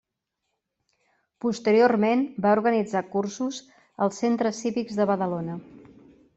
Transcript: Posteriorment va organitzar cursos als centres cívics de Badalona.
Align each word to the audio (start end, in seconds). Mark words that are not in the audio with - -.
Posteriorment 1.45 2.25
va 2.47 2.55
organitzar 2.59 3.05
cursos 3.17 3.61
als 4.07 4.25
centres 4.25 4.63
cívics 4.65 4.99
de 5.03 5.11
Badalona. 5.15 5.63